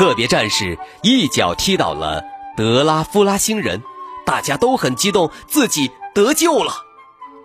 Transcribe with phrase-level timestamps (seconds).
[0.00, 2.24] 特别战士一脚踢倒了
[2.56, 3.82] 德拉夫拉星人，
[4.24, 6.72] 大家都很激动，自己得救了。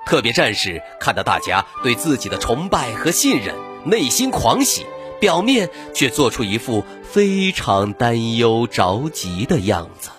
[0.05, 4.86] 特别战士看到大家对自己的崇拜和信任，内心狂喜，
[5.20, 10.12] 表面却做出一副非常担忧着急的样子。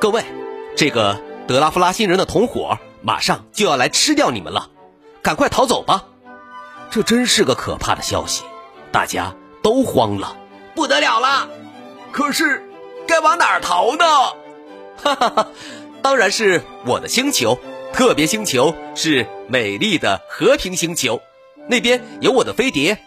[0.00, 0.24] 各位，
[0.76, 4.68] 这个德拉夫拉星人的同伙马上就要来吃掉你们了，
[5.22, 6.06] 赶快逃走吧！
[6.90, 8.42] 这真是个可怕的消息，
[8.90, 10.38] 大家都慌了。
[10.74, 11.48] 不得了了！
[12.10, 12.62] 可是，
[13.06, 14.04] 该往哪儿逃呢？
[15.02, 15.48] 哈哈哈，
[16.02, 17.58] 当然是我的星球，
[17.92, 21.20] 特别星球是美丽的和平星球，
[21.68, 22.98] 那边有我的飞碟，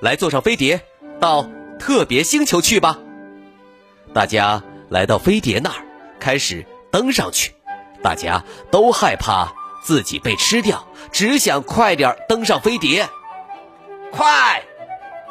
[0.00, 0.80] 来坐上飞碟
[1.20, 2.98] 到特别星球去吧。
[4.12, 5.84] 大家来到飞碟那儿，
[6.18, 7.54] 开始登上去，
[8.02, 9.52] 大家都害怕
[9.82, 13.08] 自己被吃掉，只想快点登上飞碟。
[14.10, 14.62] 快，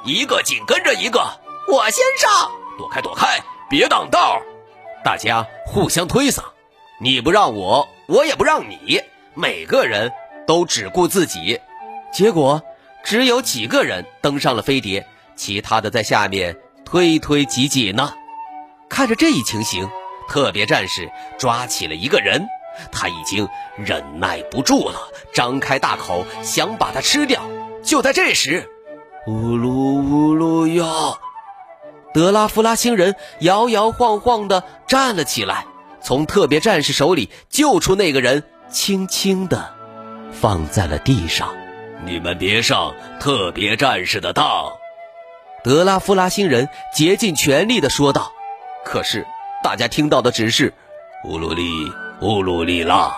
[0.05, 1.21] 一个紧跟着一个。
[1.67, 4.41] 我先上，躲开躲开，别挡道！
[5.03, 6.41] 大家互相推搡，
[7.01, 9.01] 你不让我，我也不让你，
[9.33, 10.09] 每个人
[10.47, 11.59] 都只顾自己，
[12.13, 12.61] 结果
[13.03, 18.13] 只有几个人登上了飞碟，其他的在下面推推挤挤呢。
[18.87, 19.89] 看着这一情形，
[20.29, 22.47] 特别战士抓起了一个人，
[22.93, 23.45] 他已经
[23.75, 27.41] 忍耐不住了，张开大口想把他吃掉。
[27.83, 28.65] 就在这时，
[29.27, 31.19] 呜噜呜噜呀！
[32.17, 35.67] 德拉夫拉星人摇摇晃晃地站了起来，
[36.01, 39.71] 从特别战士手里救出那个人，轻轻地
[40.31, 41.53] 放在了地上。
[42.03, 44.71] 你们别上特别战士的当！
[45.63, 48.31] 德拉夫拉星人竭尽全力地说道。
[48.83, 49.23] 可是
[49.63, 50.73] 大家听到的只是
[51.23, 51.69] “乌鲁里
[52.21, 53.15] 乌鲁里拉”。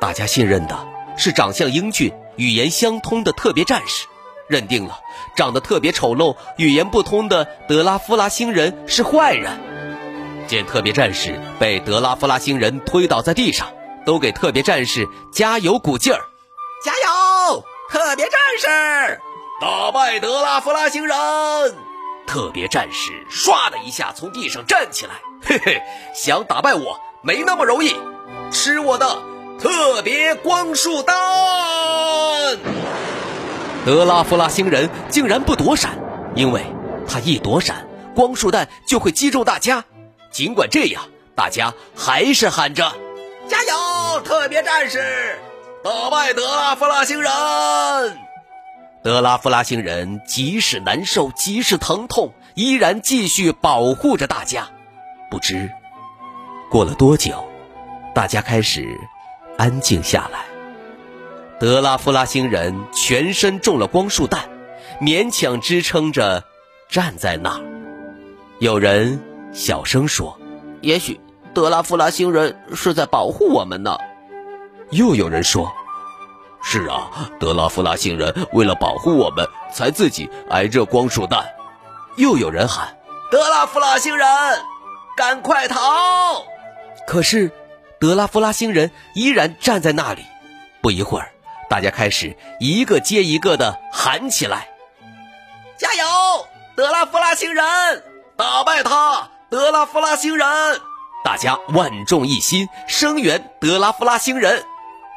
[0.00, 0.86] 大家信任的
[1.16, 4.06] 是长相英俊、语言相通的特别战士。
[4.50, 4.98] 认定了
[5.36, 9.58] 长得特别丑陋、语言不通的德拉夫拉星人是坏人。
[10.48, 13.68] 见特别战士被德拉夫拉星人推倒在地上，
[14.04, 16.20] 都给特别战士加油鼓劲儿
[16.84, 19.20] ：“加油，特别战士，
[19.60, 21.16] 打败德拉夫拉星人！”
[22.26, 25.12] 特别战士唰的一下从地上站起来，
[25.44, 25.80] 嘿嘿，
[26.14, 27.94] 想打败我没那么容易，
[28.50, 29.20] 吃我的
[29.60, 31.14] 特别光束刀！
[33.84, 35.98] 德拉夫拉星人竟然不躲闪，
[36.34, 36.64] 因为
[37.08, 39.84] 他一躲闪，光束弹就会击中大家。
[40.30, 41.02] 尽管这样，
[41.34, 42.92] 大家还是喊着
[43.48, 45.38] ：“加油，特别战士，
[45.82, 47.32] 打败德拉夫拉星人！”
[49.02, 54.68] 德拉夫拉星人即使难受，即使疼痛，依然继续保护着大家。
[55.30, 55.70] 不知
[56.70, 57.48] 过了多久，
[58.14, 58.86] 大家开始
[59.56, 60.49] 安静下来。
[61.60, 64.48] 德拉夫拉星人全身中了光束弹，
[64.98, 66.42] 勉强支撑着
[66.88, 67.60] 站在那儿。
[68.60, 69.22] 有人
[69.52, 70.40] 小声说
[70.80, 71.20] ：“也许
[71.52, 73.94] 德拉夫拉星人是在保护我们呢。”
[74.88, 75.70] 又有人说
[76.64, 81.44] ：“是啊，德拉夫拉星人为了保护我们，才自己挨着光束弹。”
[82.16, 82.96] 又有人喊
[83.30, 84.26] ：“德拉夫拉星人，
[85.14, 86.42] 赶快逃！”
[87.06, 87.50] 可是，
[87.98, 90.22] 德拉夫拉星人依然站在那里。
[90.80, 91.30] 不一会儿。
[91.70, 94.68] 大家开始一个接一个的喊起来
[95.78, 96.04] ：“加油，
[96.74, 97.64] 德拉夫拉星人，
[98.36, 100.48] 打败他，德拉夫拉星人！”
[101.24, 104.64] 大家万众一心，声援德拉夫拉星人。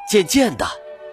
[0.08, 0.64] 渐渐的，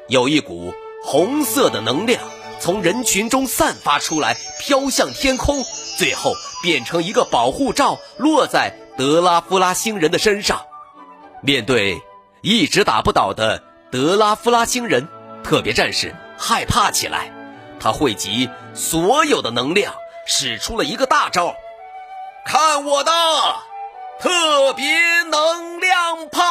[0.09, 0.71] 有一股
[1.03, 2.21] 红色的能量
[2.59, 5.63] 从人群中散发出来，飘向天空，
[5.97, 10.61] 最后变成一个保护罩，落在德拉夫拉星人的身上。
[11.41, 11.99] 面对
[12.41, 15.07] 一直打不倒的德拉夫拉星人。
[15.43, 17.31] 特别战士害怕起来，
[17.79, 19.93] 他汇集所有的能量，
[20.25, 21.55] 使出了一个大招。
[22.45, 23.11] 看我的
[24.19, 24.85] 特别
[25.23, 26.41] 能量炮！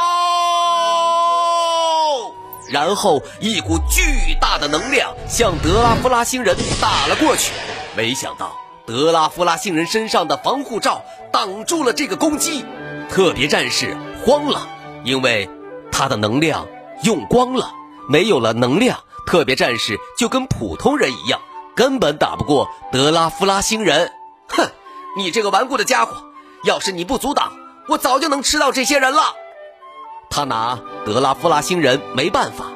[2.70, 7.52] 然后一股巨大的能量向德拉夫拉星人打了过去。
[7.96, 11.02] 没想到德拉夫拉星人身上的防护罩
[11.32, 12.64] 挡住了这个攻击，
[13.08, 14.68] 特别战士慌了，
[15.02, 15.50] 因为
[15.90, 16.68] 他的能量
[17.02, 17.72] 用光了。
[18.10, 21.40] 没有了能量，特别战士就跟普通人一样，
[21.76, 24.10] 根本打不过德拉夫拉星人。
[24.48, 24.68] 哼，
[25.16, 26.24] 你这个顽固的家伙！
[26.64, 27.52] 要是你不阻挡，
[27.88, 29.22] 我早就能吃到这些人了。
[30.28, 32.66] 他拿德拉夫拉星人没办法，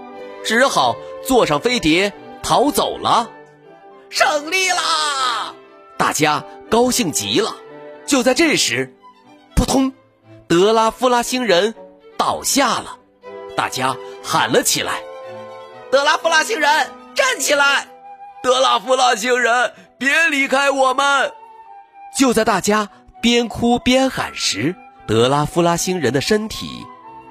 [0.44, 0.94] 只好
[1.26, 3.28] 坐上飞碟逃走了。
[4.10, 5.52] 胜利啦！
[5.98, 7.56] 大家高兴极了。
[8.06, 8.94] 就在这时，
[9.56, 9.92] 扑通，
[10.46, 11.74] 德拉夫拉星人
[12.16, 12.98] 倒下了。
[13.56, 15.02] 大家喊了起来
[15.94, 17.86] ：“德拉夫拉星人，站起来！
[18.42, 21.32] 德拉夫拉星人，别离开我们！”
[22.18, 22.88] 就在大家
[23.22, 24.74] 边哭边喊时，
[25.06, 26.66] 德拉夫拉星人的身体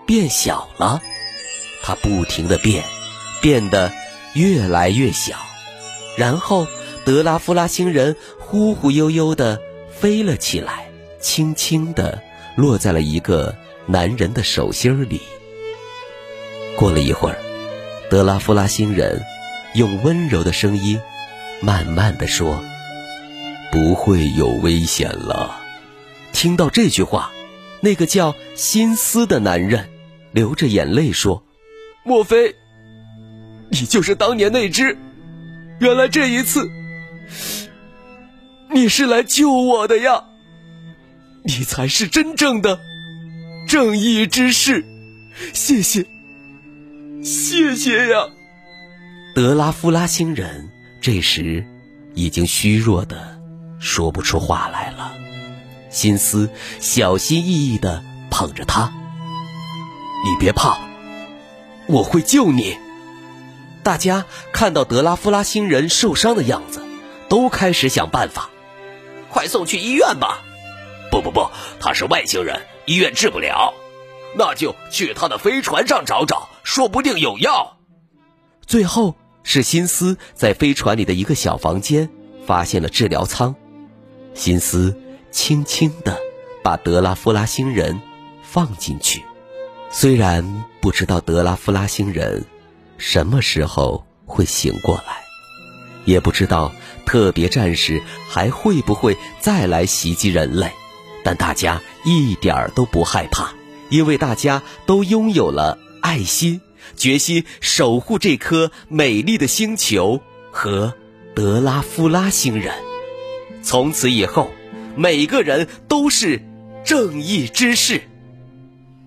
[0.07, 1.01] 变小了，
[1.83, 2.85] 他不停的变，
[3.41, 3.91] 变得
[4.31, 5.35] 越来越小，
[6.17, 6.65] 然后
[7.03, 9.59] 德拉夫拉星人忽忽悠悠的
[9.91, 10.89] 飞了起来，
[11.19, 12.23] 轻轻的
[12.55, 13.57] 落在了一个
[13.87, 15.21] 男人的手心里。
[16.77, 17.37] 过了一会儿，
[18.13, 19.25] 德拉夫拉星人
[19.73, 21.01] 用温柔的声音
[21.61, 22.63] 慢慢的说
[23.73, 25.59] ：“不会有危险了。”
[26.31, 27.31] 听到这句话，
[27.81, 29.89] 那个叫辛斯的男人
[30.31, 31.43] 流着眼泪说
[32.05, 32.53] ：“莫非
[33.71, 34.95] 你就是当年那只？
[35.79, 36.69] 原来这一次
[38.69, 40.23] 你是来救我的呀！
[41.43, 42.79] 你才是真正的
[43.67, 44.85] 正义之士，
[45.51, 46.05] 谢谢。”
[47.23, 48.27] 谢谢呀，
[49.33, 51.65] 德拉夫拉星人这时
[52.15, 53.39] 已经虚弱的
[53.79, 55.13] 说不出话来了。
[55.89, 56.49] 心思
[56.81, 58.91] 小心翼翼的捧着他，
[60.25, 60.77] 你别怕，
[61.87, 62.77] 我会救你。
[63.83, 66.83] 大家看到德拉夫拉星人受伤的样子，
[67.29, 68.49] 都开始想办法，
[69.29, 70.41] 快送去医院吧。
[71.09, 71.49] 不不不，
[71.79, 73.73] 他是外星人，医院治不了。
[74.35, 77.77] 那就去他的飞船上找找，说不定有药。
[78.65, 82.09] 最后是辛斯在飞船里的一个小房间
[82.45, 83.55] 发现了治疗舱，
[84.33, 84.97] 辛斯
[85.31, 86.17] 轻轻地
[86.63, 88.01] 把德拉夫拉星人
[88.41, 89.23] 放进去。
[89.91, 92.45] 虽然不知道德拉夫拉星人
[92.97, 95.23] 什么时候会醒过来，
[96.05, 96.71] 也不知道
[97.05, 100.71] 特别战士还会不会再来袭击人类，
[101.23, 103.53] 但大家一点儿都不害怕。
[103.93, 106.61] 因为大家都拥有了爱心，
[106.95, 110.19] 决心守护这颗美丽的星球
[110.51, 110.95] 和
[111.35, 112.73] 德拉夫拉星人。
[113.61, 114.49] 从此以后，
[114.95, 116.41] 每个人都是
[116.83, 118.01] 正义之士。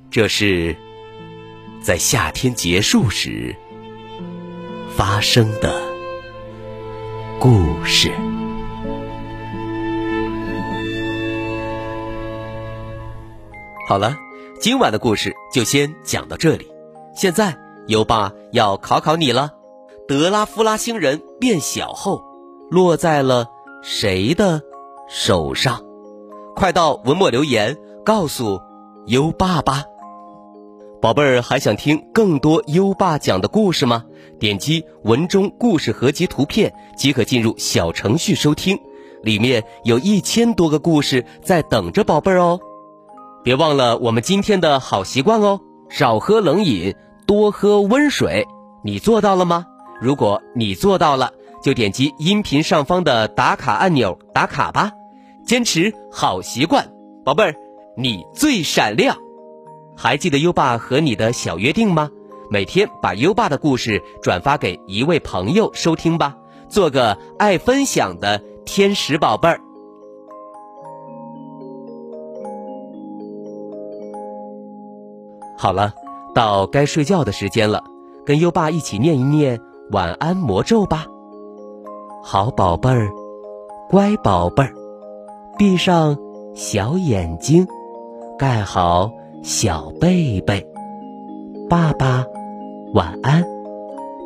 [0.08, 0.76] 这是
[1.82, 3.56] 在夏天结束时
[4.96, 5.82] 发生的
[7.40, 8.12] 故事。
[13.88, 14.25] 好了。
[14.66, 16.66] 今晚的故事就先讲到这里。
[17.14, 19.52] 现在优爸要考考你了：
[20.08, 22.20] 德拉夫拉星人变小后，
[22.68, 23.46] 落在了
[23.84, 24.60] 谁的
[25.08, 25.84] 手上？
[26.56, 28.60] 快到文末留言告诉
[29.06, 29.84] 优爸吧。
[31.00, 34.02] 宝贝儿，还想听更多优爸讲的故事吗？
[34.40, 38.76] 点击文中故事合集图片即可进入小程序收听，
[39.22, 42.58] 里面有一千多个故事在等着宝贝儿哦。
[43.46, 46.96] 别忘了我们今天的好习惯哦，少喝冷饮，
[47.28, 48.44] 多喝温水。
[48.82, 49.66] 你做到了吗？
[50.00, 51.30] 如果你做到了，
[51.62, 54.90] 就点击音频上方的打卡按钮打卡吧。
[55.46, 56.90] 坚持好习惯，
[57.24, 57.54] 宝贝儿，
[57.96, 59.16] 你最闪亮。
[59.96, 62.10] 还记得优爸和你的小约定吗？
[62.50, 66.34] 每天把优爸的故事转发给一位朋友收听吧，
[66.68, 69.60] 做个爱分享的天使宝贝儿。
[75.56, 75.92] 好了，
[76.34, 77.82] 到该睡觉的时间了，
[78.24, 79.58] 跟优爸一起念一念
[79.90, 81.06] 晚安魔咒吧。
[82.22, 83.08] 好宝贝儿，
[83.88, 84.72] 乖宝贝儿，
[85.58, 86.16] 闭上
[86.54, 87.66] 小眼睛，
[88.38, 89.10] 盖好
[89.42, 90.66] 小被被。
[91.70, 92.24] 爸爸
[92.92, 93.44] 晚安，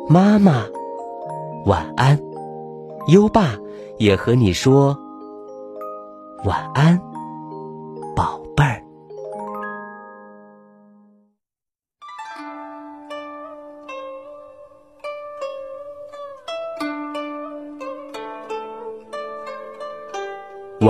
[0.09, 0.65] 妈妈
[1.65, 2.19] 晚安，
[3.07, 3.55] 优爸
[3.97, 4.97] 也和你说
[6.43, 6.99] 晚安，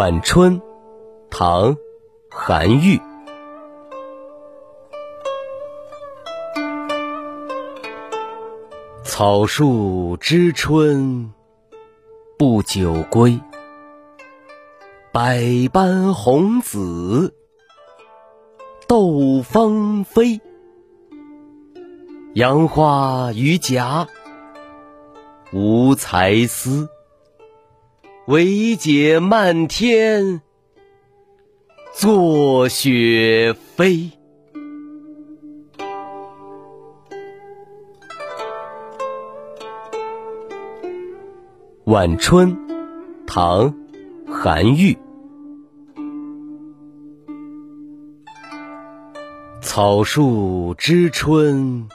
[0.01, 0.59] 晚春，
[1.29, 1.77] 唐，
[2.31, 2.99] 韩愈。
[9.03, 11.31] 草树知春
[12.35, 13.39] 不久归，
[15.11, 15.39] 百
[15.71, 17.35] 般红紫
[18.87, 20.41] 斗芳菲。
[22.33, 24.07] 杨花榆荚，
[25.53, 26.89] 无才思。
[28.31, 30.39] 惟解漫天，
[31.93, 34.09] 作雪飞。
[41.83, 42.57] 晚春，
[43.27, 43.73] 唐·
[44.31, 44.97] 韩愈。
[49.61, 51.89] 草树知春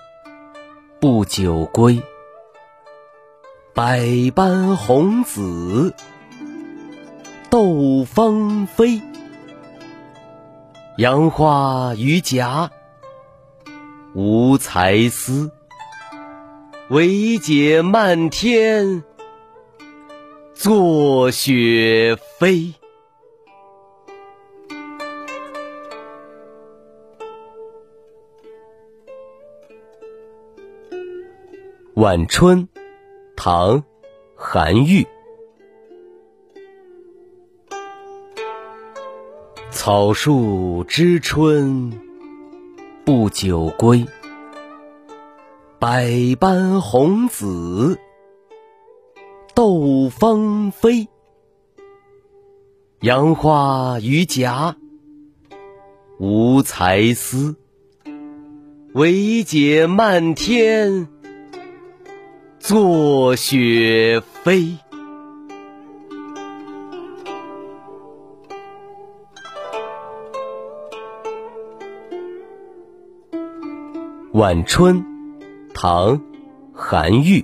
[1.00, 1.98] 不久归，
[3.72, 5.94] 百般红紫
[7.56, 9.00] 斗芳菲。
[10.98, 12.68] 杨花榆荚
[14.14, 15.50] 无才思，
[16.90, 19.02] 惟解漫天。
[20.52, 22.74] 作雪飞。
[31.94, 32.68] 晚春，
[33.34, 33.80] 唐·
[34.34, 35.06] 韩愈。
[39.86, 41.92] 草树知春
[43.04, 44.04] 不久归，
[45.78, 47.96] 百般红紫。
[49.54, 51.06] 斗芳菲，
[53.02, 54.74] 杨花榆荚
[56.18, 57.54] 无才思，
[58.92, 61.06] 惟解漫天，
[62.58, 64.78] 作雪飞。
[74.36, 75.02] 晚春，
[75.72, 76.18] 唐·
[76.74, 77.42] 韩愈。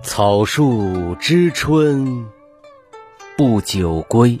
[0.00, 2.28] 草树知春
[3.36, 4.38] 不久归，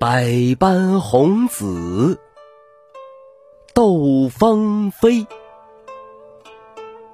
[0.00, 0.26] 百
[0.58, 2.18] 般红紫
[3.72, 5.24] 斗芳菲。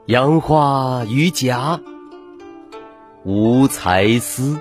[0.07, 1.79] 杨花榆荚
[3.23, 4.59] 无才思，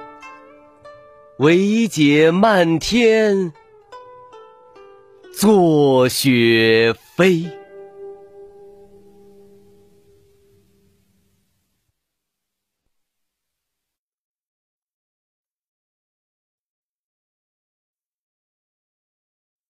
[1.38, 3.54] 惟解漫天，
[5.34, 7.63] 作雪飞。